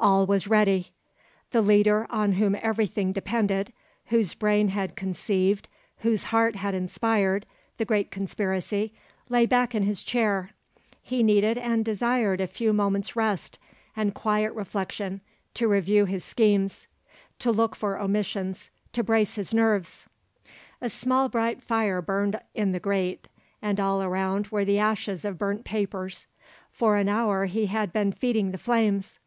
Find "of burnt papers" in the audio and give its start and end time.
25.26-26.26